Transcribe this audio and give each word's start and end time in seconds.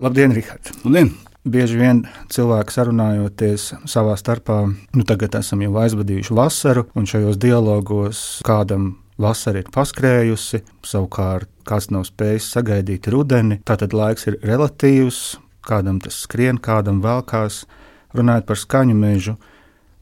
Labdien, 0.00 0.32
Rihard! 0.32 0.64
Labdien! 0.80 1.10
Bieži 1.44 1.76
vien 1.76 1.98
cilvēki 2.32 2.72
sarunājoties 2.72 3.66
savā 3.84 4.14
starpā, 4.16 4.62
nu 4.96 5.04
tagad 5.04 5.36
esam 5.36 5.60
jau 5.60 5.74
aizvadījuši 5.82 6.36
vasaru, 6.38 6.86
un 6.96 7.08
šajos 7.10 7.36
dialogos 7.40 8.22
kādam 8.48 8.94
vasara 9.20 9.60
ir 9.60 9.68
paskrējusi, 9.68 10.62
savukārt 10.88 11.52
kāds 11.68 11.90
nav 11.92 12.06
spējis 12.08 12.48
sagaidīt 12.56 13.10
rudeni. 13.12 13.60
Tātad 13.68 13.92
laiks 13.92 14.24
ir 14.30 14.40
relatīvs, 14.40 15.20
kādam 15.68 16.00
tas 16.00 16.22
skrien, 16.24 16.56
kādam 16.56 17.04
velkās. 17.04 17.66
Runājot 18.16 18.48
par 18.48 18.64
skaņu 18.64 18.96
mežu, 18.96 19.36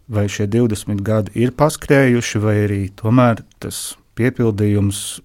vai 0.07 0.29
šie 0.31 0.47
20 0.47 1.03
gadi 1.03 1.35
ir 1.43 1.57
paskrējuši, 1.59 2.47
vai 2.47 2.61
arī 2.69 2.85
tomēr 3.03 3.43
tas 3.59 3.97
piepildījums 4.15 5.19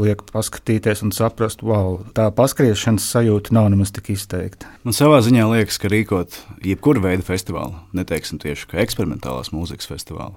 liek 0.00 0.22
paskatīties 0.28 1.02
un 1.06 1.12
saprast, 1.16 1.62
wow, 1.64 2.00
tā 2.16 2.28
paskriešanas 2.36 3.06
sajūta 3.14 3.54
nav 3.56 3.70
nemaz 3.72 3.92
tik 3.96 4.10
izteikta. 4.12 4.68
Man 4.84 4.96
savā 4.96 5.22
ziņā 5.24 5.46
liekas, 5.50 5.78
ka 5.80 5.90
rīkot 5.92 6.36
jebkuru 6.66 7.02
veidu 7.06 7.24
festivālu, 7.26 7.78
neteiksim 7.96 8.40
tieši 8.42 8.68
eksperimentālās 8.84 9.52
mūzikas 9.56 9.88
festivālu, 9.88 10.36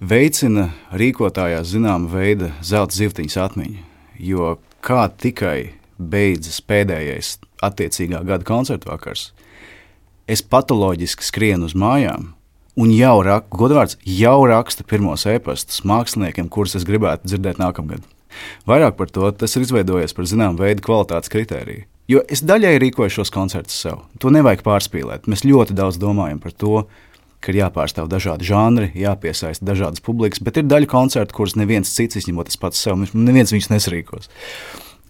veicina 0.00 0.70
rīkotājās 0.92 1.72
zināma 1.72 2.12
veida 2.12 2.52
zelta 2.60 2.98
zivtiņas 2.98 3.38
atmiņu. 3.46 3.86
Jo 4.20 4.58
kā 4.84 5.06
tikai 5.08 5.72
beidzas 5.96 6.60
pēdējais 6.64 7.38
attiecīgā 7.64 8.20
gada 8.28 8.44
koncertu 8.44 8.92
vakars, 8.92 9.30
es 10.28 10.44
patoloģiski 10.44 11.24
skrienu 11.24 11.70
uz 11.70 11.76
mājām. 11.76 12.34
Un 12.80 12.92
jau, 12.94 13.16
rak, 13.26 13.48
godvārds, 13.52 13.96
jau 14.06 14.38
raksta 14.48 14.84
pirmos 14.86 15.26
e-pastus 15.28 15.82
māksliniekiem, 15.88 16.48
kurus 16.52 16.76
es 16.78 16.86
gribētu 16.88 17.28
dzirdēt 17.28 17.58
nākamgad. 17.60 18.04
Vairāk 18.68 18.98
par 18.98 19.10
to 19.12 19.30
tas 19.32 19.56
ir 19.56 19.66
izveidojies 19.66 20.16
par 20.16 20.28
zināmu 20.28 20.62
veidu 20.62 20.84
kvalitātes 20.86 21.32
kritēriju. 21.32 21.86
Jo 22.10 22.24
es 22.26 22.42
daļai 22.42 22.74
rīkoju 22.82 23.20
šos 23.20 23.30
koncertus 23.30 23.76
sev. 23.84 24.00
To 24.22 24.32
nevajag 24.34 24.64
pārspīlēt. 24.66 25.28
Mēs 25.30 25.44
ļoti 25.46 25.76
daudz 25.78 26.00
domājam 26.02 26.40
par 26.42 26.54
to, 26.58 26.82
ka 27.40 27.52
ir 27.52 27.60
jāpārstāv 27.62 28.08
dažādi 28.10 28.48
žanri, 28.48 28.90
jāpiesaista 28.98 29.64
dažādas 29.64 30.02
publikas, 30.04 30.42
bet 30.44 30.58
ir 30.58 30.66
daļa 30.68 30.90
koncertu, 30.90 31.36
kurus 31.36 31.56
neviens 31.56 31.92
cits, 31.94 32.18
izņemot 32.20 32.50
es 32.50 32.58
pats 32.60 32.82
sev, 32.82 33.00
neviens 33.14 33.54
viņus 33.54 33.70
nesrīkos. 33.72 34.28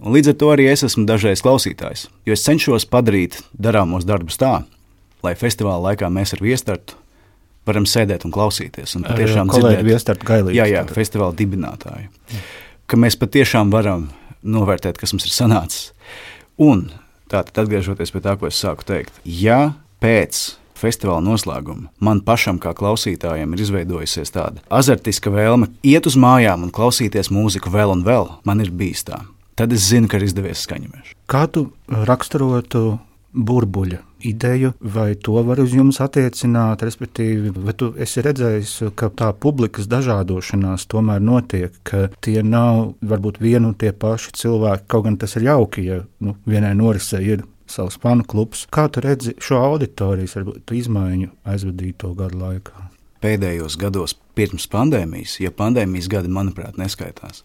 Un 0.01 0.15
līdz 0.15 0.33
ar 0.33 0.39
to 0.41 0.53
arī 0.53 0.69
es 0.71 0.85
esmu 0.87 1.07
dažreiz 1.09 1.43
klausītājs, 1.45 2.07
jo 2.29 2.37
es 2.37 2.45
cenšos 2.45 2.87
padarīt 2.89 3.41
darāmos 3.57 4.07
darbus 4.09 4.39
tā, 4.41 4.61
lai 5.25 5.35
festivāla 5.37 5.91
laikā 5.91 6.09
mēs 6.13 6.37
ar 6.37 6.45
viestartu 6.45 6.97
varam 7.69 7.85
sēdēt 7.89 8.25
un 8.29 8.33
klausīties. 8.33 8.97
Un 8.97 9.09
tiešām 9.09 9.51
dzirdēt 9.53 9.85
viestartu 9.89 10.29
gailīgi. 10.29 10.61
Jā, 10.61 10.69
jā, 10.69 10.87
festivāla 10.97 11.37
dibinātāju. 11.37 12.09
Jā 12.33 12.49
ka 12.91 12.99
mēs 12.99 13.19
patiešām 13.21 13.71
varam 13.71 14.09
novērtēt, 14.43 14.99
kas 14.99 15.15
mums 15.15 15.29
ir 15.29 15.35
sanācis. 15.35 15.91
Un 16.61 16.89
tātad, 17.31 17.55
atgriežoties 17.63 18.13
pie 18.13 18.23
tā, 18.25 18.35
ko 18.39 18.49
es 18.51 18.59
sāku 18.59 18.87
teikt, 18.89 19.21
ja 19.25 19.77
pēc 20.03 20.41
festivāla 20.81 21.23
noslēguma 21.25 21.91
man 22.03 22.23
pašam, 22.25 22.59
kā 22.61 22.73
klausītājam, 22.77 23.53
ir 23.55 23.65
izveidojusies 23.67 24.33
tāda 24.35 24.65
azartiska 24.73 25.33
vēlme 25.33 25.71
iet 25.87 26.09
uz 26.09 26.17
mājām 26.21 26.67
un 26.67 26.75
klausīties 26.75 27.31
mūziku 27.35 27.73
vēl 27.73 27.95
un 27.99 28.05
vēl, 28.07 28.31
man 28.49 28.65
ir 28.65 28.73
bijis 28.73 29.05
tā. 29.09 29.23
Tad 29.61 29.75
es 29.77 29.91
zinu, 29.91 30.09
ka 30.09 30.17
ir 30.17 30.25
izdevies 30.25 30.65
skaņot. 30.65 31.15
Kā 31.29 31.45
tu 31.53 31.69
raksturotu 32.09 32.97
burbuļa 33.37 34.01
ideju, 34.27 34.73
vai 34.81 35.15
to 35.15 35.41
var 35.47 35.61
uz 35.63 35.75
jums 35.77 36.01
attiecināt, 36.03 36.85
respektīvi, 36.87 37.53
vai 37.57 37.75
tu 37.77 37.93
esi 38.01 38.25
redzējis, 38.25 38.75
ka 38.99 39.11
tā 39.17 39.31
publikas 39.33 39.89
dažādošanās 39.91 40.89
tomēr 40.91 41.23
notiek, 41.25 41.77
ka 41.87 42.09
tie 42.25 42.41
nav 42.43 42.95
varbūt 43.01 43.41
vienu 43.43 43.73
un 43.73 43.79
tie 43.79 43.93
paši 43.93 44.35
cilvēki, 44.43 44.89
kaut 44.91 45.07
gan 45.09 45.19
tas 45.21 45.37
ir 45.39 45.49
jauki, 45.51 45.87
ja 45.89 46.03
nu, 46.25 46.37
vienai 46.47 46.75
norisē 46.79 47.23
ir 47.25 47.47
savs 47.71 47.99
panu 48.03 48.27
klubs. 48.27 48.67
Kā 48.73 48.89
tu 48.91 49.03
redzi 49.05 49.37
šo 49.41 49.63
auditorijas 49.71 50.37
varbūt, 50.39 50.75
izmaiņu 50.83 51.31
aizvadīto 51.49 52.15
gadu 52.19 52.43
laikā? 52.45 52.90
Pēdējos 53.21 53.77
gados 53.81 54.15
pirms 54.39 54.67
pandēmijas, 54.73 55.37
ja 55.43 55.53
pandēmijas 55.55 56.09
gadi, 56.11 56.31
manuprāt, 56.33 56.79
neskaitās, 56.81 57.43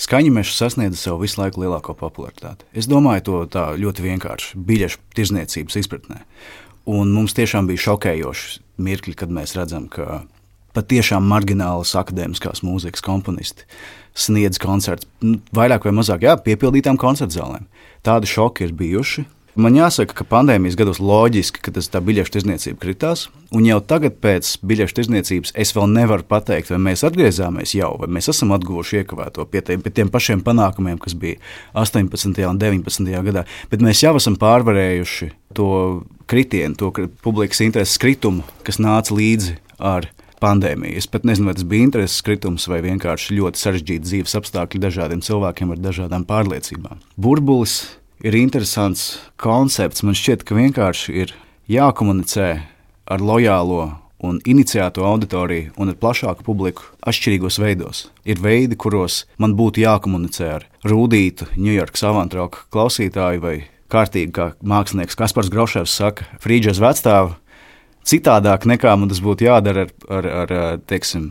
skaņa 0.00 0.32
meža 0.38 0.54
sasniedza 0.56 1.00
savu 1.00 1.24
visu 1.26 1.42
laiku 1.42 1.64
lielāko 1.64 1.94
popularitāti. 1.98 2.66
Es 2.72 2.88
domāju 2.90 3.26
to 3.26 3.42
tā 3.52 3.66
ļoti 3.78 4.06
vienkārši, 4.06 4.62
biļešu 4.68 5.02
tirzniecības 5.18 5.78
izpratnē. 5.82 6.22
Un 6.88 7.12
mums 7.12 7.36
tiešām 7.36 7.68
bija 7.68 7.84
šokējoši 7.90 8.60
mirkļi, 8.80 9.16
kad 9.20 9.32
mēs 9.34 9.52
redzam, 9.58 9.90
ka 9.92 10.22
patiešām 10.76 11.26
marginālas 11.28 11.94
akadēmiskās 11.98 12.62
mūzikas 12.64 13.04
komponisti 13.04 13.66
sniedz 14.18 14.60
koncertus, 14.62 15.08
nu, 15.22 15.38
vairāk 15.54 15.86
vai 15.86 15.94
mazāk, 15.98 16.24
jā, 16.26 16.36
piepildītām 16.42 16.98
koncertzālēm. 17.00 17.68
Tādi 18.06 18.30
šoki 18.30 18.66
ir 18.66 18.74
bijuši, 18.78 19.24
Man 19.58 19.74
jāsaka, 19.74 20.14
ka 20.20 20.24
pandēmijas 20.30 20.76
gados 20.78 21.00
loģiski, 21.02 21.58
ka 21.66 21.72
tas 21.74 21.88
tā 21.90 21.98
biļešu 22.04 22.30
tirzniecība 22.36 22.78
kritās, 22.78 23.24
un 23.50 23.64
jau 23.66 23.80
tagad 23.82 24.20
pēc 24.22 24.52
biļešu 24.62 24.94
tirzniecības 24.94 25.52
es 25.58 25.74
vēl 25.74 25.88
nevaru 25.96 26.22
pateikt, 26.30 26.70
vai 26.70 26.78
mēs 26.84 27.02
atgriezāmies 27.08 27.72
jau, 27.74 27.88
vai 27.98 28.06
mēs 28.14 28.30
esam 28.30 28.54
atguvuši 28.54 29.00
iekavēto 29.00 29.48
pie, 29.50 29.64
te, 29.66 29.74
pie 29.82 29.94
tiem 29.96 30.12
pašiem 30.14 30.46
panākumiem, 30.46 31.02
kas 31.02 31.18
bija 31.18 31.40
18. 31.74 32.38
un 32.46 32.62
19. 32.62 33.10
gadā, 33.26 33.42
bet 33.72 33.82
mēs 33.82 34.04
jau 34.06 34.14
esam 34.20 34.38
pārvarējuši 34.38 35.32
to 35.58 35.72
kritienu, 36.30 36.78
to 36.78 36.94
publikas 37.26 37.66
intereses 37.66 37.98
kritumu, 37.98 38.46
kas 38.62 38.78
nāca 38.78 39.18
līdzi 39.18 39.58
ar 39.82 40.06
pandēmiju. 40.38 41.02
Es 41.02 41.10
pat 41.10 41.26
nezinu, 41.26 41.50
vai 41.50 41.58
tas 41.58 41.66
bija 41.66 41.90
intereses 41.90 42.22
kritums 42.22 42.70
vai 42.70 42.78
vienkārši 42.86 43.42
ļoti 43.42 43.66
sarežģīti 43.66 44.06
dzīves 44.06 44.38
apstākļi 44.38 44.86
dažādiem 44.86 45.26
cilvēkiem 45.26 45.74
ar 45.74 45.88
dažādām 45.90 46.30
pārliecībām. 46.30 47.02
Burbulis 47.18 47.80
ir 48.24 48.36
interesants 48.38 49.18
koncepts. 49.40 50.04
Man 50.06 50.16
šķiet, 50.18 50.44
ka 50.46 50.56
vienkārši 50.58 51.14
ir 51.24 51.34
jākomunicē 51.70 52.50
ar 53.08 53.24
lojālo 53.24 53.82
un 54.24 54.40
iniciēto 54.50 55.04
auditoriju 55.06 55.74
un 55.78 55.92
ar 55.92 55.98
plašāku 55.98 56.44
publiku 56.46 56.88
atšķirīgos 57.06 57.60
veidos. 57.62 58.08
Ir 58.26 58.42
veidi, 58.42 58.76
kuros 58.76 59.24
man 59.38 59.54
būtu 59.58 59.84
jākomunicē 59.84 60.48
ar 60.56 60.66
rūtītu 60.88 61.52
Ņujorkas 61.54 62.06
avantroka 62.08 62.64
klausītāju 62.74 63.44
vai 63.44 63.56
kārtīgi, 63.92 64.32
kā 64.34 64.50
mākslinieks 64.60 65.16
Kaspars 65.18 65.52
Groševs 65.52 65.94
saka, 66.00 66.26
frīdžas 66.42 66.82
vecstāvu. 66.82 67.36
Citādāk 68.08 68.64
nekā 68.68 68.94
man 68.96 69.10
tas 69.10 69.20
būtu 69.22 69.46
jādara 69.46 69.86
ar, 69.86 69.92
ar, 70.08 70.28
ar 70.42 70.80
teiksim, 70.88 71.30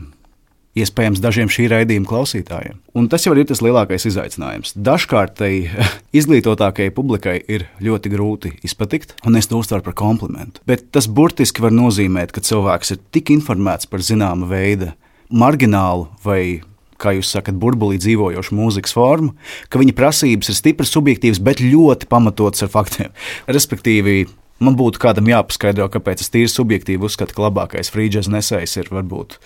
iespējams 0.82 1.22
dažiem 1.24 1.50
šī 1.52 1.68
raidījuma 1.72 2.08
klausītājiem. 2.08 2.78
Un 2.98 3.08
tas 3.12 3.26
jau 3.26 3.34
ir 3.36 3.46
tas 3.48 3.62
lielākais 3.64 4.08
izaicinājums. 4.10 4.74
Dažkārt 4.74 5.36
tai 5.40 5.52
izglītotākajai 6.18 6.94
publikai 6.94 7.36
ir 7.50 7.68
ļoti 7.84 8.14
grūti 8.14 8.54
izpatikt, 8.66 9.16
un 9.26 9.38
es 9.40 9.50
to 9.50 9.60
uztveru 9.60 9.86
par 9.88 9.98
komplimentu. 9.98 10.62
Bet 10.68 10.88
tas 10.94 11.10
burtiski 11.10 11.64
var 11.64 11.74
nozīmēt, 11.74 12.34
ka 12.34 12.44
cilvēks 12.44 12.94
ir 12.94 13.04
tik 13.14 13.34
informēts 13.34 13.90
par 13.90 14.04
zināma 14.04 14.48
veida 14.50 14.94
marginālu 15.28 16.08
vai 16.24 16.60
kā 16.98 17.14
jūs 17.14 17.30
sakat, 17.30 17.54
burbulī 17.60 17.98
dzīvojošu 18.02 18.56
mūzikas 18.58 18.94
formu, 18.96 19.34
ka 19.70 19.80
viņa 19.80 19.94
prasības 19.94 20.50
ir 20.50 20.58
stipri 20.58 20.88
subjektīvas, 20.88 21.40
bet 21.44 21.62
ļoti 21.62 22.08
pamatotas 22.10 22.66
ar 22.66 22.72
faktiem. 22.72 23.14
Respektīvi, 23.56 24.24
man 24.64 24.76
būtu 24.78 25.00
kādam 25.02 25.28
jāpaskaidro, 25.30 25.88
kāpēc 25.92 26.22
es 26.24 26.32
tīri 26.34 26.50
subjektīvi 26.52 27.06
uzskatu, 27.08 27.36
ka 27.36 27.46
labākais 27.46 27.90
frīdžers 27.94 28.30
nesējs 28.32 28.76
ir 28.80 28.90
varbūt 28.92 29.38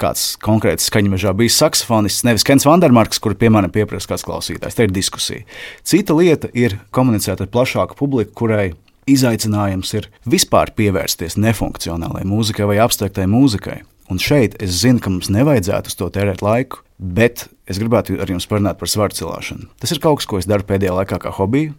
kāds 0.00 0.34
konkrēts 0.42 0.88
skaņmežā 0.90 1.34
bijis 1.38 1.58
saksofonists, 1.60 2.24
nevis 2.26 2.46
Kens 2.46 2.66
Vandermarks, 2.68 3.20
kur 3.22 3.36
piemēram 3.38 3.72
pieprasa 3.74 4.14
kāds 4.14 4.26
klausītājs. 4.26 4.76
Tā 4.76 4.88
ir 4.88 4.94
diskusija. 4.94 5.44
Cita 5.86 6.16
lieta 6.16 6.50
ir 6.56 6.78
komunicēt 6.94 7.44
ar 7.44 7.50
plašāku 7.52 7.98
publiku, 7.98 8.34
kurai 8.44 8.72
izaicinājums 9.10 9.92
ir 9.98 10.08
vispār 10.28 10.72
pievērsties 10.76 11.36
nefunkcionālajai 11.40 12.28
mūzikai 12.28 12.68
vai 12.70 12.80
abstraktai 12.84 13.28
mūzikai. 13.30 13.82
Un 14.12 14.20
šeit 14.20 14.58
es 14.62 14.82
zinu, 14.82 15.00
ka 15.00 15.12
mums 15.12 15.30
nevajadzētu 15.32 15.88
uz 15.88 15.96
to 15.96 16.10
tērēt 16.12 16.42
laiku, 16.44 16.82
bet 16.98 17.46
es 17.68 17.80
gribētu 17.80 18.18
ar 18.20 18.28
jums 18.28 18.46
parunāt 18.48 18.76
par 18.80 18.90
svaru 18.90 19.16
celšanu. 19.16 19.70
Tas 19.80 19.94
ir 19.94 20.00
kaut 20.04 20.20
kas, 20.20 20.28
ko 20.28 20.40
es 20.40 20.48
daru 20.48 20.66
pēdējā 20.68 20.92
laikā 20.98 21.20
kā 21.22 21.32
hobiju 21.38 21.72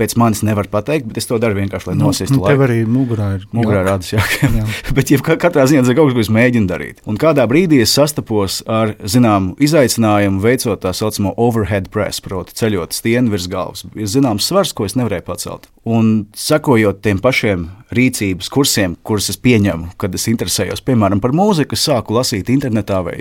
pēc 0.00 0.16
manis 0.20 0.42
nevar 0.46 0.68
pateikt, 0.72 1.08
bet 1.10 1.20
es 1.20 1.28
to 1.28 1.38
daru 1.42 1.58
vienkārši, 1.58 1.90
lai 1.90 1.96
nu, 1.98 2.08
nosistu 2.08 2.36
nu, 2.36 2.44
laiku. 2.44 2.54
Tev 2.54 2.64
arī 2.66 2.78
mugurā 2.88 3.28
ir. 3.36 3.46
Mugurā 3.56 3.82
rādas, 3.86 4.12
jā. 4.14 4.22
jā. 4.60 4.66
bet 4.96 5.12
ja 5.12 5.20
katrā 5.20 5.66
ziņā 5.70 5.84
tas 5.84 5.92
ir 5.92 5.98
kaut 5.98 6.10
kas, 6.10 6.16
ko 6.16 6.24
es 6.24 6.32
mēģinu 6.36 6.70
darīt. 6.70 7.02
Un 7.10 7.20
kādā 7.20 7.44
brīdī 7.50 7.82
es 7.84 7.94
sastapos 7.96 8.60
ar 8.70 8.94
zināmu 9.00 9.56
izaicinājumu, 9.62 10.40
veicot 10.44 10.84
tā 10.84 10.94
saucamo 10.96 11.34
overhead 11.40 11.90
press, 11.92 12.22
proti 12.24 12.56
ceļot 12.60 12.96
stieni 12.96 13.32
virs 13.32 13.50
galvas. 13.50 13.84
Ir 13.94 14.08
zināms 14.10 14.48
svars, 14.48 14.72
ko 14.76 14.88
es 14.88 14.96
nevarēju 14.98 15.26
pacelt. 15.28 15.68
Un 15.88 16.26
sekojot 16.36 17.00
tiem 17.04 17.20
pašiem 17.24 17.68
rīcības 17.94 18.50
kursiem, 18.52 18.94
kurus 19.06 19.30
es 19.32 19.38
pieņemu, 19.40 19.94
kad 20.00 20.14
es 20.14 20.26
interesējos 20.30 20.82
piemēram 20.86 21.22
par 21.22 21.32
mūziku, 21.36 21.74
es 21.74 21.86
sāku 21.88 22.14
lasīt 22.14 22.50
internetā 22.52 23.00
vai 23.06 23.16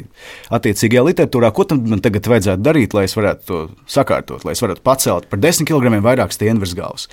attiecīgajā 0.54 1.06
literatūrā, 1.08 1.50
ko 1.56 1.66
man 1.80 2.04
tagad 2.04 2.28
vajadzētu 2.30 2.66
darīt, 2.66 2.94
lai 2.98 3.06
es 3.08 3.16
varētu 3.18 3.48
to 3.48 3.62
sakārtot, 3.90 4.46
lai 4.46 4.58
es 4.58 4.64
varētu 4.64 4.84
pacelt 4.86 5.30
par 5.32 5.42
10 5.42 5.66
kg 5.70 6.02
vairāk 6.04 6.36
stieni 6.36 6.62
virs 6.62 6.69
galvas. 6.78 7.08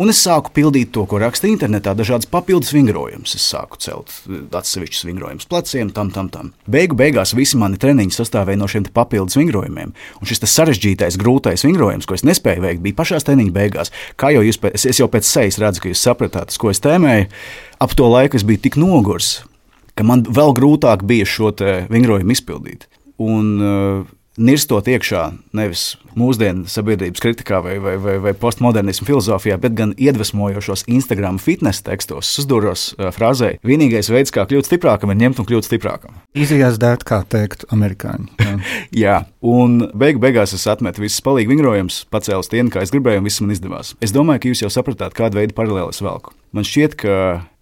Un 0.00 0.08
es 0.08 0.20
sāku 0.22 0.48
pildīt 0.56 0.94
to, 0.94 1.02
ko 1.04 1.18
raksta 1.20 1.48
internetā, 1.50 1.92
dažādas 1.98 2.28
papildus 2.30 2.70
vingrojumus. 2.72 3.34
Es 3.36 3.44
sāku 3.50 3.76
celt 3.84 4.12
atsevišķus 4.56 5.02
vingrojumus 5.08 5.48
pleciem, 5.50 5.90
tam, 5.92 6.12
tam, 6.14 6.30
tam. 6.32 6.52
Beigu 6.70 6.96
beigās 6.96 7.34
visi 7.36 7.58
mani 7.60 7.76
treniņi 7.80 8.14
sastāvēja 8.14 8.62
no 8.62 8.68
šiem 8.70 8.86
papildus 8.96 9.36
vingrojumiem. 9.36 9.92
Un 9.92 10.30
šis 10.30 10.40
sarežģītais, 10.46 11.18
grūtais 11.20 11.66
vingrojums, 11.66 12.08
ko 12.08 12.16
es 12.16 12.24
nespēju 12.24 12.64
veikt, 12.64 12.84
bija 12.86 12.96
pašā 13.02 13.20
treniņa 13.26 13.52
beigās. 13.56 13.92
Kā 14.16 14.30
jau 14.32 14.44
jūs, 14.46 14.60
es, 14.70 14.86
es 14.94 15.02
jau 15.02 15.10
pēc 15.10 15.28
sejas 15.28 15.60
redzu, 15.60 15.84
ka 15.84 15.92
jūs 15.92 16.06
sapratāt, 16.06 16.56
ko 16.56 16.72
es 16.72 16.80
tēmēju, 16.86 17.28
ap 17.84 17.98
to 17.98 18.08
laiku 18.08 18.40
es 18.40 18.46
biju 18.46 18.62
tik 18.70 18.80
nogurs, 18.80 19.42
ka 19.98 20.06
man 20.06 20.24
vēl 20.24 20.56
grūtāk 20.56 21.04
bija 21.04 21.28
šo 21.28 21.52
vingrojumu 21.92 22.38
izpildīt. 22.38 22.88
Un, 23.20 23.52
uh, 23.60 24.08
nirstot 24.38 24.86
iekšā 24.90 25.24
nevis 25.56 25.96
mūsdienu 26.18 26.68
sabiedrības 26.70 27.22
kritikā 27.22 27.60
vai, 27.64 27.78
vai, 27.82 27.96
vai, 28.02 28.16
vai 28.22 28.34
postmodernismu 28.38 29.08
filozofijā, 29.08 29.58
bet 29.62 29.74
gan 29.78 29.94
iedvesmojošos 29.98 30.86
Instagram 30.90 31.40
fitness 31.42 31.84
tekstos, 31.86 32.30
uzdūros 32.42 32.90
uh, 32.98 33.10
frāzē, 33.14 33.56
vienīgais 33.66 34.12
veids, 34.12 34.34
kā 34.34 34.46
kļūt 34.50 34.70
stiprākam, 34.70 35.12
ir 35.14 35.22
ņemt 35.24 35.42
un 35.42 35.50
kļūt 35.50 35.70
stiprākam. 35.70 36.20
Izjās 36.38 36.78
dēt, 36.82 37.06
kā 37.08 37.22
teikt, 37.26 37.66
amerikāņi. 37.74 38.30
Jā, 38.38 38.56
Jā 39.04 39.18
un 39.40 39.80
beigu 39.96 40.20
beigās 40.22 40.54
es 40.56 40.66
atmetu 40.70 41.02
visas 41.04 41.22
palīgi 41.24 41.50
vingrojumus, 41.50 42.04
pacēlu 42.12 42.44
stieni, 42.46 42.72
kā 42.72 42.84
es 42.84 42.92
gribēju, 42.94 43.22
un 43.22 43.28
viss 43.28 43.42
man 43.42 43.54
izdevās. 43.54 43.94
Es 44.04 44.14
domāju, 44.14 44.42
ka 44.42 44.52
jūs 44.52 44.64
jau 44.64 44.72
sapratāt, 44.72 45.16
kādu 45.16 45.40
veidu 45.40 45.56
paralēli 45.56 45.94
es 45.94 46.02
velku. 46.04 46.34
Man 46.56 46.66
šķiet, 46.66 46.96
ka 47.00 47.14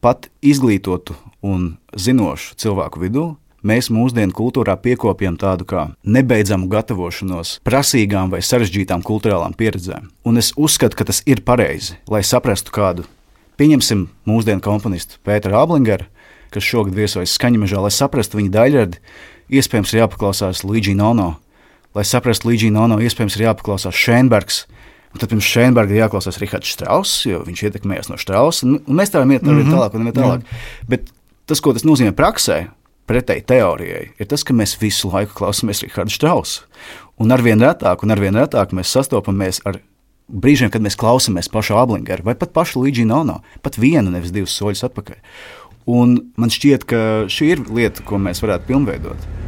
pat 0.04 0.28
izglītotu 0.42 1.16
un 1.46 1.76
zinošu 1.94 2.58
cilvēku 2.58 3.02
vidū 3.04 3.28
mēs 3.66 3.90
mūsdienu 3.92 4.34
kultūrā 4.36 4.76
piekopjam 4.80 5.36
tādu 5.40 5.66
kā 5.68 5.84
nebeidzamu 6.06 6.68
gatavošanos 6.70 7.58
prasīgām 7.66 8.30
vai 8.32 8.40
sarežģītām 8.44 9.02
kultūrālām 9.06 9.56
pieredzēm. 9.58 10.10
Un 10.24 10.40
es 10.40 10.52
uzskatu, 10.56 10.98
ka 10.98 11.08
tas 11.08 11.22
ir 11.26 11.42
pareizi, 11.46 11.98
lai 12.10 12.22
saprastu 12.26 12.74
kādu. 12.74 13.06
Pieņemsim 13.58 14.06
mūsdienu 14.28 14.62
komponistu 14.62 15.18
Pēteru 15.26 15.58
Ablingeru, 15.58 16.06
kas 16.54 16.64
šogad 16.64 16.94
viesojas 16.96 17.34
skaņamežā, 17.34 17.80
lai 17.82 17.92
saprastu 17.92 18.38
viņa 18.38 18.54
daļradi, 18.54 19.02
iespējams 19.58 19.92
ir 19.92 20.04
jāpaklausās 20.04 20.64
Līdži 20.64 20.94
Nono. 20.98 21.34
Lai 21.96 22.04
saprastu 22.06 22.52
Līdži 22.52 22.70
Nono, 22.72 23.00
iespējams 23.02 23.36
ir 23.38 23.48
jāpaklausās 23.48 23.96
Šēnbergs. 23.98 24.66
Un 25.08 25.20
tad 25.22 25.32
pirms 25.32 25.48
Šēnberga 25.48 25.94
ir 25.94 26.02
jāklausās 26.04 26.38
Rihards 26.38 26.70
Strauss, 26.76 27.22
jo 27.26 27.40
viņš 27.46 27.62
ietekmējās 27.64 28.10
no 28.12 28.18
Straussa. 28.20 28.68
Un 28.68 28.98
mēs 28.98 29.10
tā 29.10 29.22
varam 29.22 29.32
iet 29.34 29.42
mm 29.42 29.62
-hmm. 29.62 29.72
tālāk 29.72 29.94
un 29.96 30.12
tālāk. 30.12 30.42
Bet 30.86 31.08
tas, 31.48 31.60
ko 31.64 31.72
tas 31.72 31.86
nozīmē 31.88 32.12
praksē, 32.12 32.68
pretēji 33.08 33.46
teorijai, 33.48 34.04
ir 34.20 34.28
tas, 34.30 34.44
ka 34.44 34.56
mēs 34.56 34.76
visu 34.80 35.10
laiku 35.12 35.36
klausāmies 35.38 35.82
Rahādu 35.86 36.14
Strausu. 36.14 36.66
Un 37.18 37.34
arvien 37.34 37.60
retāk, 37.62 38.04
un 38.04 38.14
arvien 38.14 38.36
retāk 38.36 38.74
mēs 38.76 38.92
sastopamies 38.94 39.62
ar 39.66 39.80
brīžiem, 40.28 40.70
kad 40.70 40.84
mēs 40.84 40.98
klausāmies 41.00 41.50
pašu 41.50 41.78
Ablingeru 41.80 42.28
vai 42.28 42.36
pat 42.38 42.52
pašu 42.54 42.84
Līdzi 42.84 43.08
Nono, 43.08 43.40
pat 43.64 43.80
vienu, 43.80 44.12
nevis 44.12 44.34
divus 44.34 44.54
soļus 44.60 44.86
atpakaļ. 44.90 45.20
Un 45.88 46.18
man 46.36 46.52
šķiet, 46.52 46.84
ka 46.88 47.04
šī 47.32 47.54
ir 47.54 47.68
lieta, 47.72 48.04
ko 48.04 48.20
mēs 48.20 48.44
varētu 48.44 48.68
pilnveidot. 48.68 49.47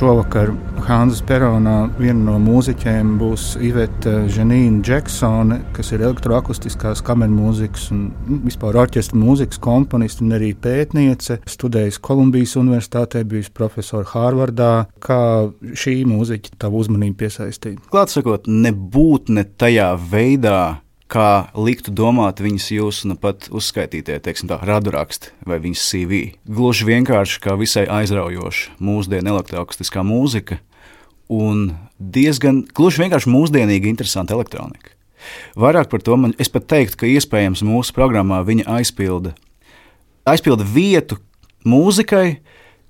Šovakar 0.00 0.48
Hanzas 0.86 1.20
Peronā 1.28 1.90
viena 1.98 2.22
no 2.30 2.38
mūziķiem 2.40 3.18
būs 3.20 3.58
Iveta 3.60 4.22
Ženīna 4.32 4.80
Džeksone, 4.86 5.58
kas 5.76 5.92
ir 5.92 6.06
elektroakustiskās 6.06 7.02
kameras 7.04 7.34
mūzikas 7.34 7.90
un 7.92 8.06
nu, 8.24 8.38
vispār 8.46 8.78
orķestra 8.80 9.20
mūzikas 9.20 9.60
komponiste 9.60 10.24
un 10.24 10.32
arī 10.38 10.54
pētniece. 10.56 11.42
Studējusi 11.52 12.00
Kolumbijas 12.06 12.56
Universitātē, 12.62 13.26
bijusi 13.28 13.52
profesora 13.52 14.08
Hārvardā. 14.14 14.72
Kā 15.04 15.22
šī 15.60 15.98
mūziķa 16.08 16.56
tavu 16.64 16.80
uzmanību 16.80 17.20
piesaistīja? 17.20 17.82
Klāt 17.92 18.14
sakot, 18.14 18.48
nebūt 18.48 19.28
ne 19.36 19.44
tajā 19.60 19.92
veidā 20.00 20.62
kā 21.10 21.50
liktu 21.58 21.92
domāt 21.94 22.40
viņas 22.42 22.68
jūsu 22.76 23.10
nu 23.10 23.16
pat 23.20 23.48
uzskaitītie, 23.50 24.18
teiksim, 24.22 24.50
tā 24.50 24.60
raduraksti 24.62 25.34
vai 25.48 25.58
viņas 25.62 25.86
CV. 25.90 26.20
Gluži 26.46 26.86
vienkārši 26.88 27.40
kā 27.44 27.56
visai 27.58 27.86
aizraujoša 27.90 28.78
mūsdienu 28.78 29.34
elektroakustiskā 29.34 30.04
mūzika 30.06 30.60
un 31.30 31.70
diezgan 31.98 32.64
gluži 32.74 33.04
vienkārši 33.04 33.30
mūsdienīgi 33.30 33.90
interesanta 33.90 34.34
elektronika. 34.38 34.94
Vairāk 35.58 35.90
par 35.92 36.02
to 36.02 36.16
man 36.16 36.34
es 36.40 36.48
pat 36.52 36.66
teiktu, 36.70 37.02
ka 37.02 37.10
iespējams 37.10 37.62
mūsu 37.66 37.94
programmā 37.96 38.40
viņa 38.46 38.66
aizpilda, 38.78 39.34
aizpilda 40.28 40.64
vietu 40.64 41.20
mūzikai, 41.68 42.40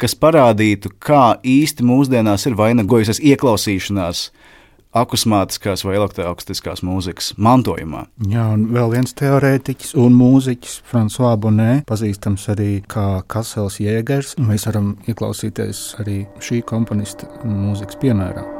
kas 0.01 0.15
parādītu, 0.17 0.93
kā 1.03 1.41
īsti 1.45 1.85
mūsdienās 1.85 2.47
ir 2.49 2.57
vainagojusies 2.57 3.21
ieklausīšanās 3.33 4.29
akusmātiskās 4.97 5.85
vai 5.87 5.97
elektroakustiskās 5.99 6.85
mūzikas 6.87 7.33
mantojumā. 7.39 8.07
Jā, 8.31 8.47
un 8.55 8.69
vēl 8.75 8.95
viens 8.97 9.15
teorētiķis 9.19 9.95
un 10.01 10.17
mūziķis, 10.19 10.81
Frančiskais 10.91 11.41
Bonē, 11.43 11.71
pazīstams 11.89 12.47
arī 12.53 12.71
kā 12.91 13.23
Kasels 13.31 13.81
Jēgers. 13.83 14.37
Mēs 14.43 14.69
varam 14.71 14.95
ieklausīties 15.11 15.85
arī 16.03 16.23
šī 16.43 16.63
komponista 16.67 17.31
mūzikas 17.45 18.01
piemērā. 18.03 18.60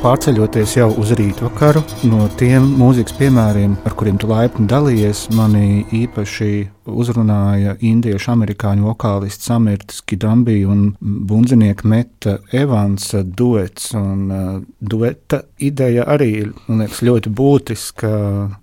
Pārceļoties 0.00 0.78
jau 0.78 0.86
uz 0.96 1.10
rītvakaru, 1.12 1.82
no 2.08 2.24
tiem 2.40 2.64
mūzikas 2.80 3.12
piemēriem, 3.18 3.74
ar 3.84 3.92
kuriem 4.00 4.16
tu 4.16 4.30
laipni 4.30 4.64
dalījies, 4.70 5.26
mani 5.36 5.82
īpaši 5.92 6.48
uzrunāja 6.88 7.74
indiešu 7.84 8.32
amerikāņu 8.32 8.86
vokālists 8.88 9.52
Amirts 9.52 10.00
Kidambi 10.08 10.62
un 10.64 10.94
bundzinieka 11.04 11.84
Meta 11.92 12.38
Evansa 12.56 13.20
duets. 13.22 13.90
Un, 14.00 14.24
uh, 14.32 14.56
dueta 14.80 15.42
ideja 15.60 16.08
arī 16.08 16.30
ir 16.46 16.54
liekas, 16.72 17.04
ļoti 17.04 17.36
būtiska 17.36 18.14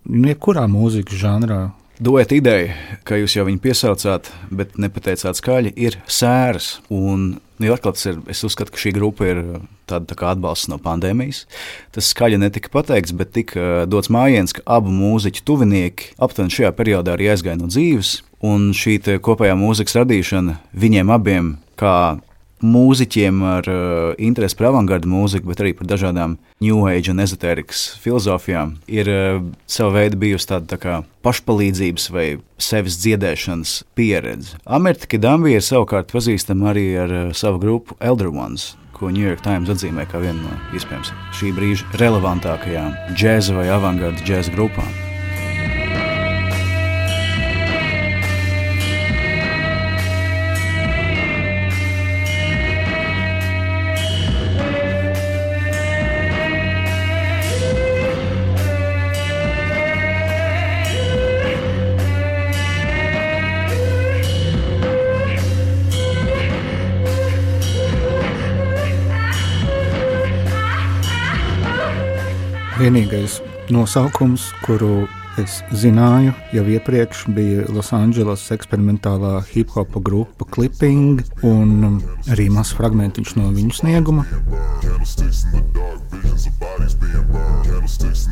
jebkurā 0.10 0.66
mūzikas 0.74 1.22
žanrā. 1.22 1.62
Dueta 1.98 2.38
ideja, 2.38 2.76
kā 3.08 3.18
jūs 3.18 3.34
jau 3.38 3.48
viņu 3.48 3.62
piesaucāt, 3.64 4.30
bet 4.54 4.76
nepateicāt 4.78 5.40
skaļi, 5.40 5.74
ir 5.76 5.98
sēras. 6.06 6.78
Un 6.94 7.38
Nu, 7.58 7.72
atkal 7.74 7.96
tas 7.96 8.06
ir. 8.06 8.20
Es 8.30 8.44
uzskatu, 8.46 8.70
ka 8.74 8.78
šī 8.78 8.92
grupa 8.94 9.26
ir 9.26 9.40
uh, 9.42 9.62
tāda 9.90 10.06
tā 10.12 10.18
kā 10.20 10.30
atbalsts 10.30 10.70
no 10.70 10.78
pandēmijas. 10.82 11.46
Tas 11.96 12.12
skaļi 12.14 12.38
netika 12.44 12.70
pateikts, 12.74 13.16
bet 13.18 13.34
tika 13.34 13.58
uh, 13.58 13.80
dots 13.90 14.12
mājiens, 14.14 14.54
ka 14.54 14.62
abu 14.78 14.94
mūziķu 14.94 15.42
tuvinieki 15.48 16.12
aptuveni 16.22 16.54
šajā 16.54 16.70
periodā 16.78 17.16
arī 17.16 17.32
aizgāja 17.34 17.58
no 17.58 17.70
dzīves. 17.72 18.20
Un 18.46 18.70
šī 18.78 19.00
kopējā 19.26 19.58
mūzikas 19.58 19.98
radīšana 19.98 20.60
viņiem 20.78 21.10
abiem, 21.10 21.56
kā 21.82 21.96
mūziķiem 22.64 23.44
ar 23.46 23.70
uh, 23.70 24.14
interesi 24.18 24.58
par 24.58 24.72
avangardu 24.72 25.10
mūziku, 25.12 25.52
bet 25.52 25.62
arī 25.62 25.74
par 25.78 25.90
dažādām 25.90 26.38
New 26.64 26.86
Age 26.90 27.12
un 27.14 27.22
ezotērikas 27.22 27.84
filozofijām, 28.02 28.78
ir 28.90 29.12
uh, 29.12 29.44
sava 29.70 30.00
veida 30.00 30.20
bijusi 30.20 30.50
tāda 30.54 30.72
tā 30.74 30.82
kā 30.82 30.98
pašpalīdzības 31.28 32.10
vai 32.14 32.28
sevis 32.62 33.00
dziedēšanas 33.04 33.78
pieredze. 33.98 34.58
Amerika 34.66 35.12
Kidambija 35.14 35.62
ir 35.62 35.66
savukārt 35.66 36.12
pazīstama 36.14 36.72
arī 36.74 36.90
ar 37.06 37.14
uh, 37.14 37.26
savu 37.38 37.62
grupu 37.64 38.00
Elder 38.00 38.34
Ones. 38.34 38.74
Ko 38.98 39.12
New 39.14 39.22
York 39.22 39.44
Times 39.46 39.70
atzīmē 39.70 40.08
kā 40.10 40.18
vienu 40.24 40.48
no 40.48 40.56
iespējams 40.74 41.14
šī 41.38 41.54
brīža 41.54 42.00
relevantākajām 42.02 42.96
džēza 43.14 43.60
vai 43.60 43.70
avangarda 43.70 44.26
džēza 44.26 44.56
grupām. 44.58 45.07
Vienīgais 72.78 73.40
nosaukums, 73.74 74.52
kuru 74.62 75.08
es 75.42 75.62
zināju 75.82 76.34
jau 76.54 76.64
iepriekš, 76.76 77.24
bija 77.34 77.66
Losandželosas 77.74 78.54
eksperimentālā 78.54 79.40
hip 79.50 79.74
hopa 79.74 80.02
grupa 80.06 80.46
Clipping 80.54 81.24
un 81.48 81.98
arī 82.30 82.50
mazs 82.54 82.76
fragmentiņš 82.78 83.34
no 83.40 83.50
viņu 83.56 83.80
snieguma. 83.80 84.28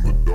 The 0.06 0.25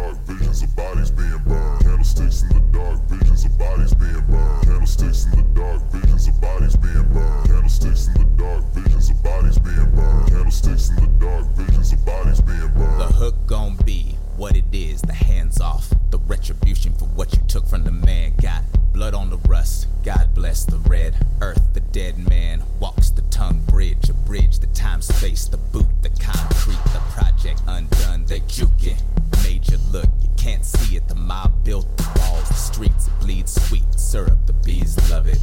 syrup, 34.11 34.45
the 34.45 34.51
bees 34.65 34.97
love 35.09 35.25
it. 35.25 35.39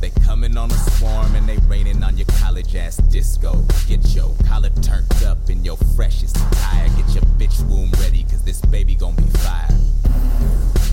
They 0.00 0.10
coming 0.24 0.56
on 0.56 0.70
a 0.70 0.74
swarm 0.74 1.34
and 1.34 1.48
they 1.48 1.56
raining 1.66 2.00
on 2.04 2.16
your 2.16 2.28
college 2.38 2.76
ass 2.76 2.98
disco. 3.10 3.64
Get 3.88 4.14
your 4.14 4.32
collar 4.46 4.70
turned 4.82 5.24
up 5.24 5.50
in 5.50 5.64
your 5.64 5.76
freshest 5.96 6.36
attire. 6.36 6.88
Get 6.90 7.14
your 7.16 7.24
bitch 7.34 7.60
womb 7.68 7.90
ready, 7.98 8.22
cause 8.22 8.44
this 8.44 8.60
baby 8.60 8.94
gon' 8.94 9.16
be 9.16 9.24
fire. 9.38 9.66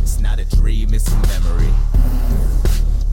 It's 0.02 0.20
not 0.20 0.40
a 0.40 0.46
dream, 0.46 0.96
it's 0.96 1.08
a 1.10 1.16
memory. 1.28 1.74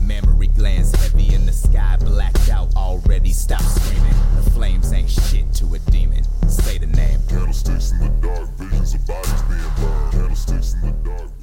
Memory 0.01 0.47
glands 0.47 0.95
heavy 0.95 1.35
in 1.35 1.45
the 1.45 1.53
sky, 1.53 1.97
blacked 1.99 2.49
out 2.49 2.75
already. 2.75 3.31
Stop 3.31 3.61
screaming. 3.61 4.15
The 4.37 4.49
flames 4.49 4.91
ain't 4.91 5.11
shit 5.11 5.53
to 5.53 5.75
a 5.75 5.79
demon. 5.91 6.23
Say 6.49 6.79
the 6.79 6.87
name. 6.87 7.19
Candlesticks 7.29 7.91
in 7.91 7.99
the 7.99 8.09
dark, 8.27 8.49
visions 8.57 8.95
of 8.95 9.05
bodies 9.05 9.41
being 9.43 9.61
burned. 9.77 9.92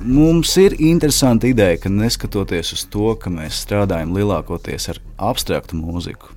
Mums 0.01 0.55
ir 0.57 0.73
interesanta 0.81 1.45
ideja, 1.45 1.77
ka 1.77 1.91
neskatoties 1.93 2.71
uz 2.73 2.87
to, 2.89 3.11
ka 3.21 3.29
mēs 3.29 3.59
strādājam 3.67 4.15
lielākoties 4.17 4.89
ar 4.89 5.01
abstraktu 5.29 5.77
mūziku, 5.77 6.31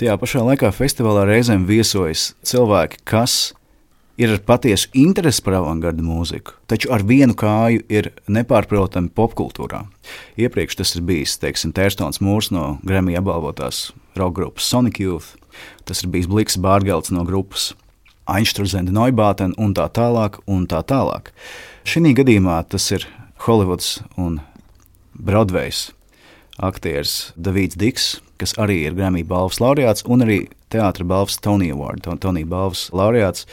tajā 0.00 0.16
pašā 0.18 0.42
laikā 0.48 0.72
festivālā 0.74 1.22
reizēm 1.28 1.68
viesojas 1.68 2.32
cilvēki, 2.42 2.98
kas 3.06 3.52
ir 4.18 4.34
ar 4.34 4.42
patiesu 4.42 4.90
interesi 4.98 5.44
par 5.46 5.60
avangarda 5.60 6.02
mūziku, 6.02 6.56
taču 6.66 6.90
ar 6.90 7.06
vienu 7.06 7.38
kāju 7.38 7.86
ir 7.86 8.10
nepārprotami 8.26 9.12
popkultūrā. 9.14 9.84
Iepriekš 10.34 10.80
tas 10.82 10.96
ir 10.98 11.06
bijis, 11.06 11.38
teiksim, 11.38 11.70
Tērstons 11.76 12.18
Mūrs 12.18 12.50
no 12.50 12.80
Grammy 12.82 13.14
apbalvotās 13.20 13.92
roka 14.18 14.40
grupas 14.42 14.66
Sonic 14.66 14.98
Youth, 14.98 15.36
tas 15.86 16.02
ir 16.02 16.10
bijis 16.10 16.26
Bliks 16.26 16.58
Bārgelts 16.58 17.14
no 17.14 17.22
grupas 17.22 17.70
Einstein, 18.30 18.90
Neubāten 18.94 19.54
un 19.58 19.74
tā 19.74 19.88
tālāk. 19.90 20.38
Un 20.46 20.66
tā 20.70 20.82
tālāk. 20.86 21.32
Šī 21.88 22.12
gadījumā 22.12 22.58
tas 22.68 22.90
ir 22.92 23.06
Hollywoods 23.46 24.00
un 24.20 24.40
Broadways 25.16 25.90
aktieris 26.60 27.32
Davids 27.40 27.78
Diks, 27.80 28.18
kas 28.40 28.52
arī 28.60 28.82
ir 28.84 28.96
Grammy 28.98 29.24
balvas 29.24 29.60
laureāts 29.62 30.04
un 30.04 30.24
arī 30.26 30.42
teātris 30.72 31.08
balvas 31.08 31.40
Tony 31.40 31.70
Award, 31.72 32.04
Tony 32.20 32.44
balvas 32.44 32.88
laureāts 32.92 33.46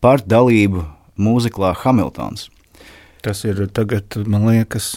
par 0.00 0.24
dalību 0.24 0.86
mūziklā 1.20 1.74
Hamiltons. 1.84 2.48
Tas 3.24 3.44
ir 3.44 3.62
tagad, 3.72 4.16
man 4.28 4.48
liekas, 4.48 4.94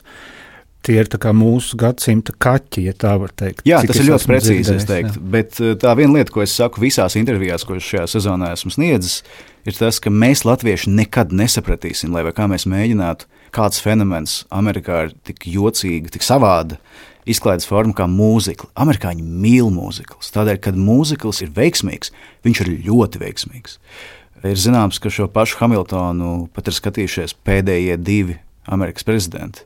tie 0.84 0.98
ir 1.02 1.08
mūsu 1.36 1.78
gadsimta 1.80 2.34
kaķi, 2.40 2.88
ja 2.88 2.96
tā 2.96 3.14
var 3.20 3.32
teikt. 3.36 3.64
Jā, 3.68 3.82
tas 3.88 4.00
ir 4.00 4.10
ļoti 4.12 4.32
precīzi. 4.32 4.78
dzirdējis. 4.80 5.20
Bet 5.36 5.60
uh, 5.60 5.76
tā 5.80 5.94
viena 6.00 6.20
lieta, 6.20 6.32
ko 6.32 6.44
es 6.44 6.56
saku 6.56 6.84
visās 6.84 7.16
intervijās, 7.20 7.68
ko 7.68 7.76
es 7.80 7.88
šajā 7.88 8.08
sezonā 8.16 8.54
esmu 8.56 8.72
sniedzis, 8.76 9.22
ir 9.22 9.57
tas, 9.76 9.98
ka 10.00 10.12
mēs, 10.14 10.46
latvieši, 10.48 10.94
nekad 10.96 11.34
nesapratīsim, 11.36 12.14
lai 12.16 12.24
kā 12.32 12.46
mēs 12.48 12.64
mēģinātu, 12.72 13.28
kāds 13.52 13.82
fenomens 13.84 14.46
Amerikā 14.54 15.08
ir 15.08 15.16
tik 15.28 15.44
jocīgi, 15.52 16.14
tik 16.14 16.24
savāda 16.24 16.78
izklaides 17.28 17.68
forma 17.68 17.92
kā 17.98 18.08
mūzikla. 18.08 18.70
Amerikāņi 18.80 19.26
mīl 19.26 19.68
mūziklus. 19.74 20.32
Tādēļ, 20.32 20.62
kad 20.64 20.80
mūzikls 20.80 21.42
ir 21.44 21.52
veiksmīgs, 21.56 22.14
viņš 22.48 22.62
ir 22.64 22.72
ļoti 22.88 23.22
veiksmīgs. 23.26 23.78
Ir 24.48 24.60
zināms, 24.62 25.02
ka 25.04 25.12
šo 25.12 25.28
pašu 25.34 25.60
Hamiltonu 25.60 26.48
pat 26.56 26.70
ir 26.70 26.78
skatījušies 26.78 27.36
pēdējie 27.44 27.98
divi 28.00 28.38
Amerikas 28.70 29.04
prezidenti. 29.08 29.66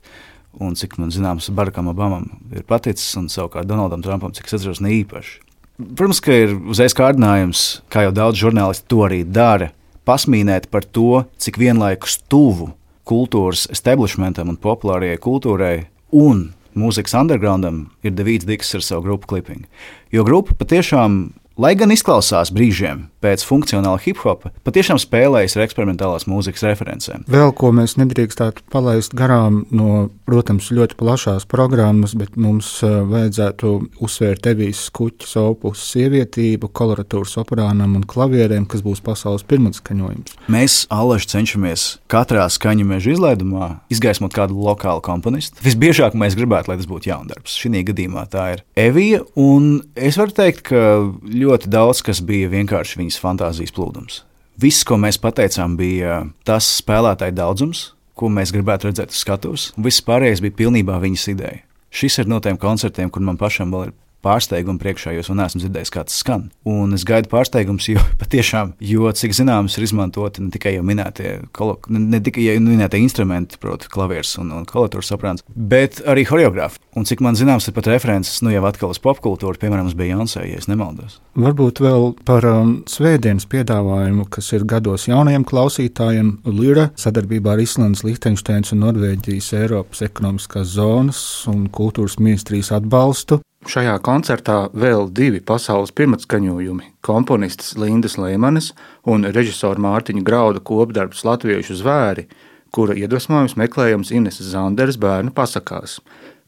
Un 0.61 0.73
cik 0.75 0.97
man 0.99 1.11
zināms, 1.13 1.51
Barakam 1.55 1.91
Obamam 1.91 2.25
ir 2.55 2.65
paticis, 2.67 3.11
un 3.19 3.29
savukārt 3.31 3.69
Donaldam 3.69 4.01
Trumpam, 4.03 4.33
cik 4.35 4.49
es 4.49 4.57
atceros, 4.57 4.81
ne 4.83 4.95
īpaši. 4.97 5.37
Protams, 5.81 6.19
ka 6.23 6.35
ir 6.35 6.55
uzreiz 6.69 6.95
kārdinājums, 6.97 7.81
kā 7.91 8.05
jau 8.05 8.15
daudz 8.15 8.41
žurnālisti 8.41 8.89
to 8.91 8.99
arī 9.05 9.21
dara, 9.25 9.71
pasmīnēt 10.07 10.69
par 10.71 10.85
to, 10.85 11.25
cik 11.37 11.59
vienlaikus 11.61 12.19
tuvu 12.31 12.71
kultūras 13.07 13.67
establishmentam 13.73 14.51
un 14.51 14.59
populārajai 14.61 15.19
kultūrai 15.21 15.75
un 16.15 16.49
mūzikas 16.77 17.15
undergroundam 17.19 17.85
ir 18.05 18.15
Devīts 18.15 18.47
Diks 18.47 18.73
ar 18.77 18.85
savu 18.85 19.05
grupu 19.09 19.29
Clipping. 19.31 19.65
Jo 20.13 20.25
grupa 20.27 20.55
patiešām, 20.57 21.33
lai 21.59 21.75
gan 21.79 21.93
izklausās 21.93 22.53
brīžiem 22.55 23.10
pēc 23.21 23.45
funkcionāla 23.47 24.01
hip 24.03 24.21
hopa, 24.25 24.51
patiešām 24.65 24.99
spēlējas 25.01 25.57
ar 25.57 25.65
eksperimentālās 25.65 26.27
mūzikas 26.29 26.65
referencēm. 26.69 27.25
Vēl 27.31 27.53
ko 27.57 27.71
mēs 27.75 27.97
nedrīkstētu 28.01 28.65
palaist 28.73 29.15
garām 29.17 29.63
no, 29.73 30.09
protams, 30.27 30.71
ļoti 30.73 30.97
plašās 30.99 31.47
programmas, 31.51 32.15
bet 32.17 32.37
mums 32.39 32.73
uh, 32.85 33.01
vajadzētu 33.09 33.73
uzsvērt 34.03 34.51
Evijas 34.51 34.85
skuķis 34.89 35.35
opus 35.41 35.83
sievietību, 35.91 36.71
koloratūru 36.75 37.29
soprānam 37.29 37.97
un 37.99 38.05
klavierēm, 38.07 38.67
kas 38.69 38.83
būs 38.85 39.03
pasaules 39.05 39.45
pirmatskaņojums. 39.49 40.37
Mēs 40.51 40.81
alaži 40.93 41.31
cenšamies 41.35 41.87
katrā 42.11 42.47
skaņu 42.51 42.87
meža 42.87 43.13
izlaidumā 43.15 43.71
izgaismot 43.93 44.33
kādu 44.35 44.57
lokālu 44.61 45.03
komponistu. 45.05 45.61
Visbiežāk 45.65 46.15
mēs 46.17 46.35
gribētu, 46.39 46.71
lai 46.71 46.79
tas 46.79 46.89
būtu 46.89 47.11
jaundarbs. 47.11 47.57
Šī 47.61 47.83
gadījumā 47.87 48.25
tā 48.31 48.47
ir 48.55 48.63
Evija, 48.79 49.21
un 49.39 49.81
es 49.95 50.17
varu 50.19 50.35
teikt, 50.35 50.65
ka 50.71 50.81
ļoti 51.25 51.71
daudz 51.71 52.03
kas 52.05 52.21
bija 52.25 52.51
vienkārši 52.51 53.01
viņas 53.11 53.21
fantāzijas 53.21 53.73
plūdums. 53.75 54.23
Viss, 54.61 54.83
ko 54.83 54.97
mēs 54.97 55.19
pateicām, 55.19 55.75
bija 55.77 56.27
tas 56.45 56.67
spēlētāju 56.79 57.35
daudzums, 57.35 57.93
ko 58.15 58.29
mēs 58.29 58.51
gribētu 58.53 58.89
redzēt 58.89 59.11
uz 59.11 59.21
skatuves, 59.23 59.71
viss 59.77 60.03
pārējais 60.03 60.41
bija 60.41 60.57
pilnībā 60.59 60.99
viņas 61.01 61.27
ideja. 61.31 61.63
Šis 61.91 62.19
ir 62.21 62.27
no 62.27 62.39
tiem 62.39 62.57
koncertiem, 62.57 63.09
kur 63.09 63.21
man 63.21 63.37
pašam 63.37 63.71
vēl 63.71 63.89
ir 63.89 63.93
pārsteigumi 64.25 64.81
priekšā, 64.81 65.15
jo 65.15 65.23
es 65.23 65.29
vēl 65.31 65.39
neesmu 65.41 65.63
dzirdējis, 65.63 65.93
kā 65.93 66.05
tas 66.07 66.19
skan. 66.21 66.47
Un 66.67 66.95
es 66.97 67.05
gaidu 67.07 67.31
pārsteigumus, 67.31 67.89
jo 67.93 68.03
patiešām, 68.21 68.75
jo 68.91 69.11
cik 69.17 69.35
zināms, 69.37 69.77
ir 69.77 69.87
izmantoti 69.87 70.45
ne 70.45 70.53
tikai 70.53 70.75
jau 70.77 70.85
minētie, 70.87 71.33
kolo, 71.55 71.79
ne, 71.91 72.21
tikai 72.23 72.47
jau 72.47 72.57
minētie 72.63 73.01
instrumenti, 73.01 73.59
proti, 73.61 73.89
klavieres 73.91 74.33
un, 74.41 74.53
un 74.55 74.67
kolektoru 74.69 75.05
saprāts, 75.05 75.45
bet 75.55 76.01
arī 76.09 76.25
choreogrāfi. 76.29 76.81
Un 76.97 77.05
cik 77.07 77.21
man 77.23 77.37
zināms, 77.39 77.69
ir 77.69 77.75
pat 77.77 77.87
references, 77.87 78.41
nu 78.43 78.51
jau 78.51 78.65
atkal 78.67 78.91
uz 78.91 78.99
popkultūru, 78.99 79.59
piemēram, 79.61 79.87
uz 79.87 79.95
Beyoncé, 79.95 80.43
ja 80.49 80.59
es 80.59 80.67
nemaldos. 80.67 81.21
Varbūt 81.39 81.79
vēl 81.79 82.09
par 82.27 82.43
um, 82.49 82.73
svētdienas 82.91 83.47
piedāvājumu, 83.51 84.25
kas 84.33 84.51
ir 84.57 84.65
gados 84.67 85.07
jaunajiem 85.07 85.45
klausītājiem. 85.47 86.33
Lira 86.51 86.89
sadarbībā 86.99 87.55
ar 87.55 87.63
Islandes, 87.63 88.03
Liechtensteins 88.03 88.73
un 88.75 88.83
Norvēģijas 88.83 89.53
Eiropas 89.61 90.03
ekonomiskās 90.03 90.75
zonas 90.75 91.21
un 91.51 91.69
kultūras 91.71 92.19
ministrijas 92.19 92.73
atbalstu. 92.75 93.39
Šajā 93.61 93.99
koncertā 94.01 94.71
vēl 94.73 95.11
divi 95.13 95.37
pasaules 95.37 95.91
pirmatskaņojumi- 95.93 96.87
komponistas 97.07 97.75
Lindas 97.77 98.17
Leimanes 98.17 98.71
un 99.05 99.21
režisora 99.23 99.77
Mārtiņa 99.77 100.23
Grauda 100.25 100.59
kopdarbs 100.59 101.21
Latviešu 101.21 101.77
zvēri, 101.77 102.25
kura 102.71 102.95
iedvesmojums 102.95 103.53
meklējams 103.53 104.11
Ines 104.11 104.41
Zanderes 104.41 104.97
bērnu 104.97 105.29
pasakās, 105.29 105.99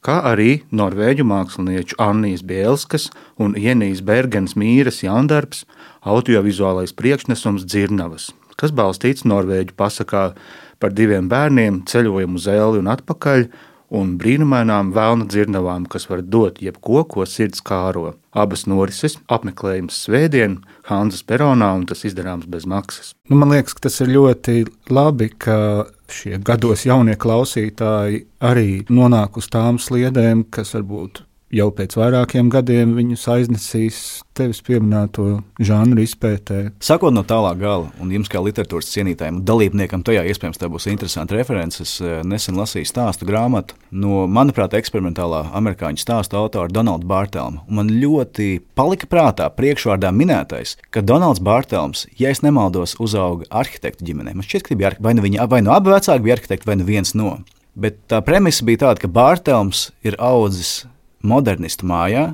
kā 0.02 0.24
arī 0.24 0.64
norvēģu 0.72 1.24
mākslinieču 1.24 2.00
Annijas 2.00 2.42
Bielskas 2.42 3.12
un 3.38 3.54
Jenijas 3.54 4.02
Bergens 4.02 4.56
mīras 4.56 5.04
jaundarbs 5.04 5.66
audiovizuālais 6.04 6.96
priekšnesums 6.98 7.64
Dzirnavas, 7.64 8.32
kas 8.58 8.72
balstīts 8.72 9.22
norvēģu 9.24 9.78
pasakā 9.78 10.34
par 10.80 10.90
diviem 10.90 11.30
bērniem 11.30 11.84
ceļojumu 11.86 12.42
uz 12.42 12.48
Elli 12.48 12.82
un 12.82 12.90
atpakaļ, 12.90 13.48
un 13.94 14.16
brīnumainām 14.20 14.92
vēlna 14.96 15.28
dzirnavām, 15.30 15.86
kas 15.90 16.08
var 16.10 16.24
dot 16.26 16.62
jebko, 16.64 17.04
ko 17.10 17.26
sirds 17.30 17.62
kāro. 17.66 18.16
Abas 18.34 18.66
norises 18.66 19.20
apmeklējums 19.32 20.00
svētdien, 20.08 20.62
Hanzas 20.90 21.22
peronā, 21.28 21.70
un 21.78 21.86
tas 21.90 22.02
izdarāms 22.08 22.50
bez 22.50 22.66
maksas. 22.70 23.14
Nu, 23.30 23.38
man 23.40 23.54
liekas, 23.54 23.78
ka 23.78 23.88
tas 23.88 24.00
ir 24.04 24.16
ļoti 24.16 24.64
labi, 24.94 25.30
ka 25.30 25.58
šie 26.14 26.40
gados 26.44 26.88
jaunie 26.88 27.16
klausītāji 27.20 28.26
arī 28.44 28.82
nonāk 28.90 29.38
uz 29.40 29.52
tām 29.54 29.80
sliedēm, 29.82 30.48
kas 30.54 30.74
varbūt 30.78 31.24
jau 31.54 31.70
pēc 31.74 31.96
vairākiem 31.98 32.50
gadiem 32.52 32.96
viņus 32.98 33.24
aiznesīs 33.30 33.98
tevis 34.34 34.62
pieminēto 34.66 35.44
žanru 35.62 36.02
izpētē. 36.04 36.60
Sakot 36.84 37.14
no 37.14 37.22
tālā 37.28 37.54
gala, 37.60 37.92
un 38.02 38.12
jums 38.14 38.32
kā 38.32 38.42
literatūras 38.42 38.90
cienītājiem, 38.96 39.44
dalībniekam 39.46 40.04
tajā 40.06 40.26
iespējams 40.32 40.62
tā 40.62 40.70
būs 40.74 40.90
interesanta 40.90 41.38
references, 41.38 41.96
eh, 42.02 42.22
nesen 42.26 42.58
lasīju 42.58 42.90
stāstu 42.90 43.30
grāmatu 43.30 43.78
no, 43.92 44.26
manuprāt, 44.26 44.74
eksperimentālā 44.78 45.46
amerikāņu 45.54 46.02
stāstu 46.02 46.40
autora 46.42 46.72
Donalda 46.74 47.06
Bārtelma. 47.10 47.62
Man 47.70 47.92
ļoti 48.02 48.62
palika 48.76 49.10
prātā 49.10 49.50
priekšvārdā 49.54 50.10
minētais, 50.16 50.78
ka 50.90 51.06
Donalds 51.06 51.44
Bārtelms, 51.44 52.08
ja 52.18 52.34
es 52.34 52.42
nemaldos, 52.42 52.98
uzauga 53.00 53.46
arhitektu 53.52 54.08
ģimenē. 54.10 54.34
Man 54.34 54.48
šķiet, 54.48 54.66
ka 54.66 54.80
bija 54.80 54.96
vai 55.00 55.14
nu, 55.14 55.26
viņa, 55.26 55.46
vai 55.50 55.62
nu 55.62 55.74
abi 55.76 55.94
vecāki 55.94 56.26
bija 56.26 56.40
arhitekti, 56.40 56.68
vai 56.68 56.80
nu 56.82 56.88
viens 56.88 57.14
no. 57.14 57.38
Bet 57.74 58.04
tā 58.10 58.20
premisa 58.22 58.66
bija 58.66 58.86
tāda, 58.86 59.02
ka 59.02 59.10
Bārtelms 59.10 59.88
ir 60.06 60.18
audzis 60.22 60.84
modernistu 61.24 61.88
mājā, 61.90 62.34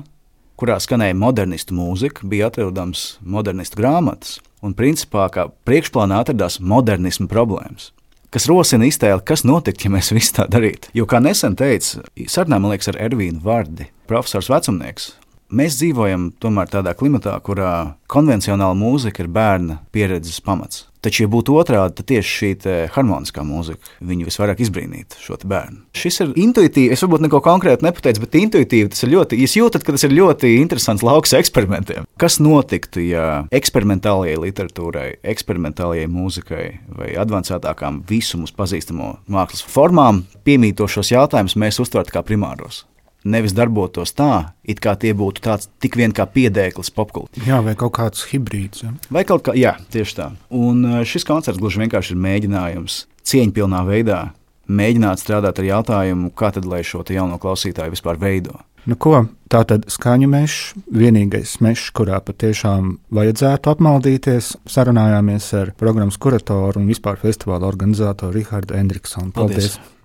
kurā 0.60 0.76
skanēja 0.82 1.16
modernistu 1.16 1.76
mūzika, 1.76 2.26
bija 2.28 2.50
atrodams 2.50 3.14
modernistu 3.22 3.80
grāmatas, 3.80 4.38
un 4.60 4.74
principā 4.76 5.28
kā 5.32 5.46
priekšplānā 5.68 6.20
atradās 6.24 6.58
modernismu 6.60 7.30
problēmas. 7.30 7.90
Kas 8.30 8.46
rosina 8.46 8.86
iztēli, 8.86 9.24
kas 9.26 9.42
notiktu, 9.46 9.88
ja 9.88 9.94
mēs 9.96 10.12
visu 10.18 10.36
tā 10.36 10.46
darītu. 10.50 10.92
Jo, 10.94 11.08
kā 11.10 11.22
nesen 11.22 11.56
teica, 11.58 12.04
sarunā, 12.30 12.60
man 12.60 12.74
liekas, 12.74 12.92
ar 12.92 13.00
Ervīnu 13.08 13.42
Vārdi, 13.46 13.88
profesors 14.10 14.50
Vecumnieks, 14.52 15.14
mēs 15.50 15.80
dzīvojam 15.80 16.30
tomēr 16.42 16.70
tādā 16.70 16.94
klimatā, 16.98 17.34
kurā 17.46 17.96
konvencionāla 18.10 18.76
mūzika 18.78 19.24
ir 19.24 19.32
bērna 19.34 19.80
pieredzes 19.94 20.42
pamats. 20.44 20.89
Taču, 21.00 21.22
ja 21.24 21.30
būtu 21.32 21.54
otrādi, 21.56 21.94
tad 21.96 22.08
tieši 22.10 22.32
šī 22.36 22.50
harmoniskā 22.92 23.40
mūzika 23.46 23.94
viņu 24.04 24.26
visvairāk 24.28 24.60
izbrīnītu 24.60 25.22
šo 25.22 25.38
bērnu. 25.48 25.86
Šis 25.96 26.20
ir 26.24 26.34
intuitīvi, 26.42 26.92
es 26.92 27.00
varbūt 27.04 27.24
neko 27.24 27.40
konkrēti 27.44 27.86
nepateicu, 27.86 28.20
bet 28.26 28.36
intuitīvi 28.36 28.90
tas 28.92 29.06
ir 29.06 29.14
ļoti, 29.14 29.38
jūs 29.40 29.56
jūtat, 29.56 29.86
ka 29.86 29.94
tas 29.96 30.04
ir 30.04 30.12
ļoti 30.12 30.52
interesants 30.58 31.04
lauks 31.06 31.32
eksperimentiem. 31.38 32.04
Kas 32.20 32.36
notiktu, 32.42 33.00
ja 33.00 33.46
eksperimentālajai 33.56 34.36
literatūrai, 34.44 35.08
eksperimentālajai 35.32 36.10
mūzikai 36.12 36.66
vai 36.98 37.14
advancētākām 37.24 38.02
visu 38.10 38.42
mums 38.42 38.52
pazīstamo 38.56 39.14
mākslas 39.32 39.64
formām 39.72 40.26
piemītošos 40.44 41.14
jautājumus 41.16 41.56
mēs 41.56 41.80
uztvertu 41.80 42.18
kā 42.18 42.26
primāros? 42.26 42.84
Nevis 43.24 43.54
darbotos 43.56 44.14
tā, 44.16 44.52
it 44.64 44.80
kā 44.82 44.96
tie 45.00 45.12
būtu 45.16 45.44
tāds 45.44 45.68
tik 45.82 45.98
vien 46.00 46.14
kā 46.16 46.26
piedēklis 46.30 46.92
popkultūrai. 46.96 47.46
Jā, 47.48 47.60
vai 47.64 47.76
kaut 47.78 47.94
kāds 47.98 48.26
hibrīds. 48.30 48.84
Ja? 48.86 48.94
Vai 49.12 49.26
kaut 49.28 49.44
kā, 49.46 49.56
jā, 49.58 49.76
tieši 49.92 50.16
tā. 50.16 50.30
Un 50.50 50.84
uh, 50.86 51.00
šis 51.04 51.26
koncerts 51.28 51.60
gluži 51.60 51.84
vienkārši 51.84 52.16
ir 52.16 52.22
mēģinājums 52.26 53.04
cieņpilnā 53.30 53.84
veidā 53.88 54.22
mēģināt 54.70 55.22
strādāt 55.22 55.60
ar 55.60 55.68
jautājumu, 55.68 56.32
kā 56.36 56.52
tad 56.54 56.66
lai 56.68 56.82
šo 56.86 57.02
jauno 57.10 57.38
klausītāju 57.42 57.94
vispār 57.94 58.20
veido. 58.20 58.60
Nu, 58.88 58.96
ko? 58.96 59.26
Tā 59.52 59.60
tad 59.68 59.88
skaņu 59.92 60.28
mežs, 60.30 60.72
vienīgais 60.94 61.58
mežs, 61.64 61.90
kurā 61.92 62.20
patiešām 62.24 62.94
vajadzētu 63.12 63.72
apmaldīties. 63.74 64.54
Sarunājāmies 64.70 65.50
ar 65.58 65.72
programmas 65.80 66.16
kuratoru 66.22 66.80
un 66.80 66.88
vispār 66.88 67.20
festivāla 67.20 67.68
organizatoru 67.68 68.38
Rihardu 68.38 68.78
Endriksonu. 68.78 69.34
Paldies! 69.36 69.74
Paldies. 69.76 69.98